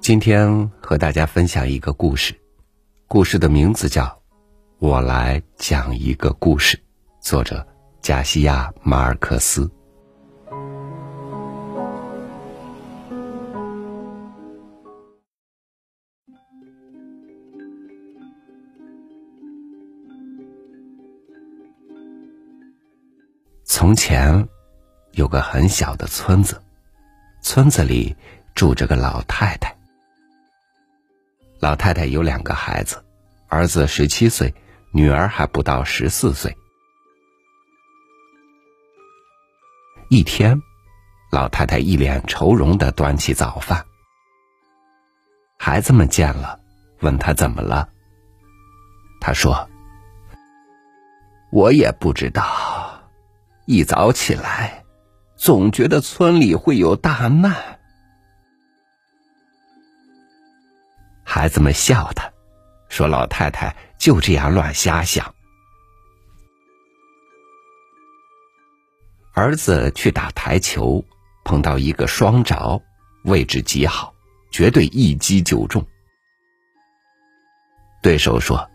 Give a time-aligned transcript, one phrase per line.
[0.00, 2.34] 今天和大家分享一个故事，
[3.06, 4.04] 故事的名字叫
[4.78, 6.74] 《我来讲一个故事》，
[7.20, 7.64] 作者
[8.00, 9.70] 加西亚·马尔克斯。
[23.64, 24.48] 从前，
[25.12, 26.60] 有个很小的村子，
[27.42, 28.16] 村子里
[28.54, 29.79] 住着个老太太。
[31.60, 33.04] 老太太有两个孩子，
[33.46, 34.54] 儿子十七岁，
[34.92, 36.56] 女儿还不到十四岁。
[40.08, 40.62] 一天，
[41.30, 43.84] 老太太一脸愁容的端起早饭，
[45.58, 46.58] 孩子们见了，
[47.00, 47.90] 问她怎么了。
[49.20, 49.68] 她说
[51.52, 53.02] ：“我也不知道。”
[53.66, 54.84] 一早起来，
[55.36, 57.79] 总觉得村里会有大难。
[61.32, 62.32] 孩子们笑他，
[62.88, 65.32] 说：“老太太就这样乱瞎想。”
[69.32, 71.04] 儿子去打台球，
[71.44, 72.82] 碰到一个双着，
[73.22, 74.12] 位置极好，
[74.50, 75.86] 绝对一击就中。
[78.02, 78.68] 对手说：“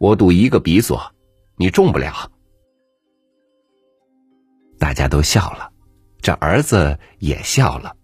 [0.00, 1.12] 我赌一个比索，
[1.56, 2.32] 你中不了。”
[4.80, 5.70] 大家都笑了，
[6.22, 7.94] 这儿子也笑了，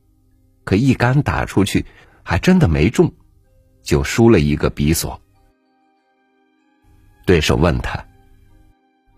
[0.64, 1.86] 可一杆打出去，
[2.22, 3.12] 还真的没中，
[3.82, 5.20] 就输了一个比索。
[7.26, 8.04] 对手问他：“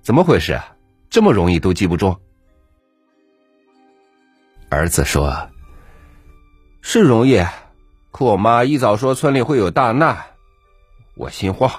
[0.03, 0.61] 怎么回事？
[1.09, 2.17] 这么容易都记不住？”
[4.69, 5.49] 儿子说
[6.83, 7.43] ：“是容易，
[8.11, 10.25] 可我妈一早说村里会有大难，
[11.15, 11.71] 我心慌。”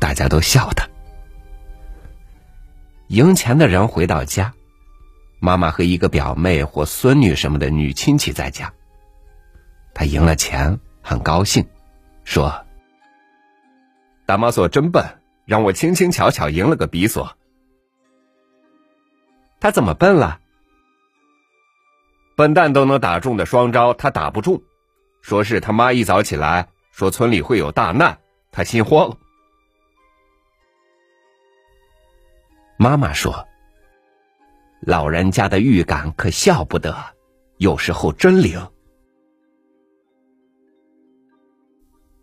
[0.00, 0.88] 大家都笑他。
[3.08, 4.54] 赢钱的人回到家，
[5.40, 8.72] 妈妈和一个表妹或孙女什么的女亲戚在家。
[9.94, 11.66] 他赢了钱，很高兴，
[12.24, 12.64] 说
[14.26, 15.04] ：“打马索真笨，
[15.46, 17.36] 让我轻轻巧巧赢了个比索。”
[19.58, 20.40] 他怎么笨了？
[22.36, 24.62] 笨蛋都能打中的双招，他打不中，
[25.20, 28.20] 说是他妈一早起来说村里会有大难，
[28.52, 29.18] 他心慌。
[32.78, 33.46] 妈妈说
[34.80, 36.96] ：“老人家的预感可笑不得，
[37.58, 38.70] 有时候真灵。”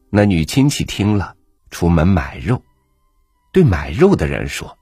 [0.09, 1.35] 那女亲戚听了，
[1.69, 2.63] 出门买肉，
[3.51, 4.77] 对买肉的人说：“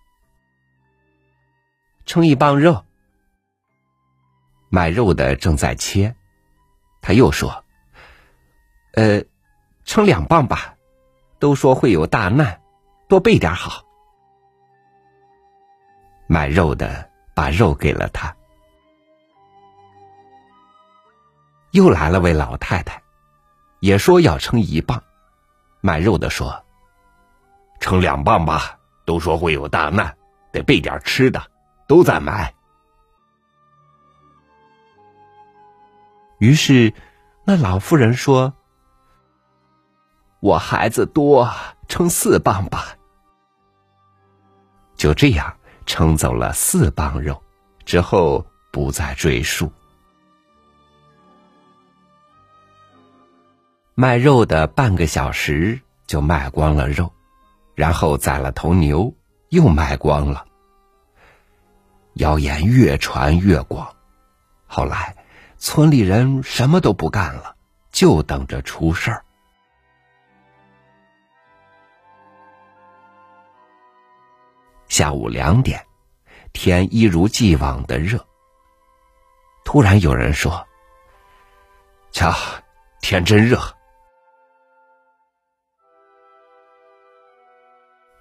[2.06, 2.86] 称一磅肉。”
[4.70, 6.16] 买肉的正在切，
[7.02, 7.66] 他又说
[8.94, 9.24] ：“呃，
[9.84, 10.76] 称两磅吧，
[11.40, 12.62] 都说会有大难，
[13.08, 13.84] 多备点好。”
[16.28, 18.34] 买肉的把肉给了他，
[21.72, 23.04] 又来了位老太太，
[23.82, 25.04] 也说要称一磅。
[25.82, 26.64] 卖肉的说
[27.82, 30.18] ：“称两磅吧，都说会有大难，
[30.54, 31.44] 得备点吃的，
[31.88, 32.56] 都在买。”
[36.40, 36.94] 于是，
[37.44, 38.54] 那老妇人说
[40.40, 41.52] ：“我孩子多，
[41.90, 42.96] 称四磅吧。”
[44.96, 45.58] 就这样。
[45.86, 47.42] 称走了四磅肉，
[47.86, 49.72] 之后不再赘述。
[53.94, 57.14] 卖肉的半个小时就卖光了肉，
[57.76, 59.14] 然后宰了头牛，
[59.50, 60.46] 又卖光了。
[62.16, 63.96] 谣言越传越广，
[64.68, 65.16] 后来
[65.58, 67.56] 村里人什么都不干了，
[67.92, 69.24] 就等着出事儿。
[74.96, 75.86] 下午两点，
[76.54, 78.26] 天一如既往的热。
[79.66, 80.66] 突然有人说
[82.14, 82.34] ：“瞧，
[83.02, 83.60] 天真热。”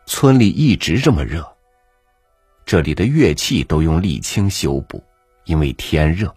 [0.04, 1.48] 村里一直这么热，
[2.66, 5.00] 这里的乐器都用沥青修补，
[5.44, 6.34] 因为天热，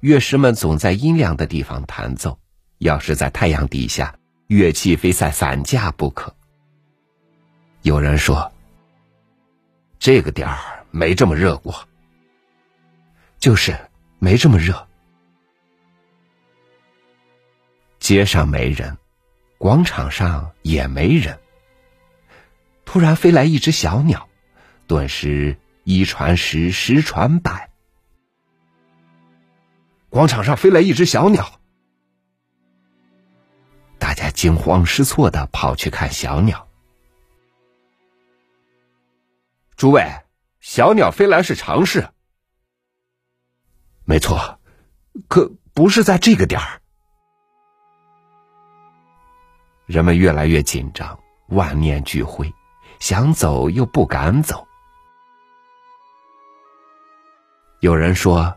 [0.00, 2.34] 乐师们总在阴凉的地方弹奏。
[2.78, 4.14] 要是在太阳底下，
[4.46, 6.34] 乐器非在散架不可。
[7.82, 8.50] 有人说。
[9.98, 11.88] 这个点儿没这么热过，
[13.38, 13.76] 就是
[14.18, 14.86] 没这么热。
[17.98, 18.96] 街上没人，
[19.58, 21.38] 广场上也没人。
[22.84, 24.28] 突然飞来一只小鸟，
[24.86, 27.70] 顿时一传十，十传百。
[30.08, 31.58] 广场上飞来一只小鸟，
[33.98, 36.65] 大家惊慌失措的跑去看小鸟。
[39.76, 40.02] 诸位，
[40.60, 42.08] 小鸟飞来是常事。
[44.06, 44.58] 没错，
[45.28, 46.80] 可不是在这个点儿。
[49.84, 51.18] 人们越来越紧张，
[51.48, 52.50] 万念俱灰，
[53.00, 54.66] 想走又不敢走。
[57.80, 58.56] 有人说：“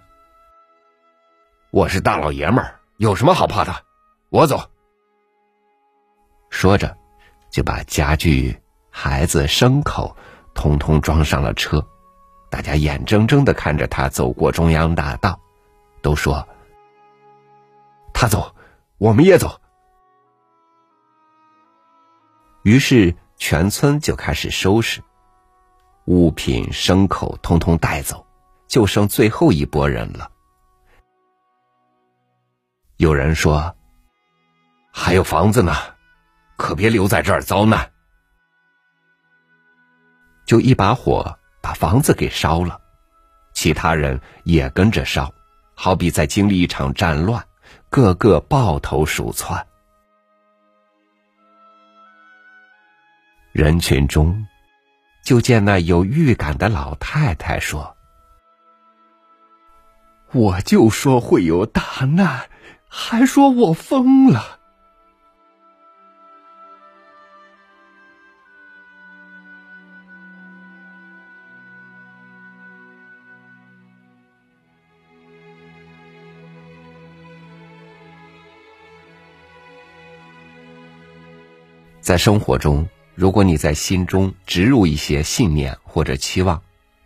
[1.69, 3.75] 我是大老爷们儿，有什么好怕的？
[4.29, 4.71] 我走。”
[6.49, 6.97] 说着，
[7.51, 8.57] 就把家具、
[8.89, 10.15] 孩子、牲口
[10.53, 11.85] 通通装上了车。
[12.49, 15.39] 大家眼睁睁的看着他走过中央大道，
[16.01, 16.47] 都说
[18.11, 18.55] ：“他走，
[18.97, 19.61] 我们也走。”
[22.63, 25.01] 于是全村就开始收拾
[26.05, 28.25] 物品、牲口，通通带走，
[28.67, 30.29] 就剩最后一拨人了。
[32.97, 33.75] 有人说
[34.91, 35.73] ：“还有房子呢，
[36.57, 37.87] 可别留在这儿遭难。”
[40.49, 42.81] 就一把火把房子给烧了，
[43.53, 45.31] 其他人也跟着烧，
[45.75, 47.45] 好比在经历一场战乱，
[47.91, 49.67] 个个抱头鼠窜。
[53.51, 54.43] 人群中，
[55.23, 57.95] 就见那有预感的老太太说
[60.33, 62.49] ：“我就说会有大难，
[62.87, 64.57] 还说我疯了。”
[82.09, 82.89] 在生活中。
[83.13, 86.63] 如果你在心中植入一些信念或者期望，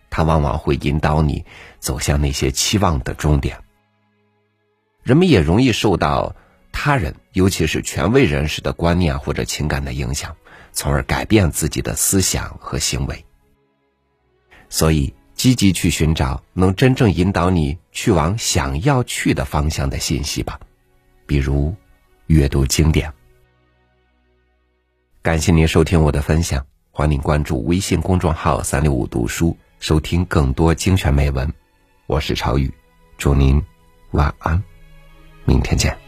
[0.09, 1.43] 它往往会引导你
[1.77, 3.57] 走向那些期望的终点。
[5.03, 6.33] 人们也容易受到
[6.71, 10.33] 他人，尤其是权威人士的观念或者情感的影响，
[10.71, 13.25] 从而改变自己的思想和行为。
[14.69, 20.57] 所以，积极去寻找能真正引导你去往想要去的方向的信息吧，
[21.25, 21.75] 比如
[22.27, 23.11] 阅读经典。
[25.23, 31.49] 感谢您收听我的分享，欢迎关注微信公众号“三六五读书”，收听更多精选美文。
[32.07, 32.69] 我是朝雨，
[33.17, 33.63] 祝您
[34.11, 34.61] 晚安，
[35.45, 36.02] 明天见。